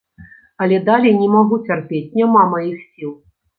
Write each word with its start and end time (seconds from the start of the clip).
Але 0.65 0.79
далей 0.87 1.13
не 1.19 1.27
магу 1.35 1.61
цярпець, 1.69 2.09
няма 2.23 2.49
маіх 2.57 2.83
сіл. 2.91 3.17